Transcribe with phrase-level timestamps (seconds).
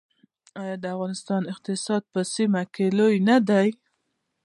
[0.61, 3.67] آیا د ایران اقتصاد په سیمه کې لوی نه دی؟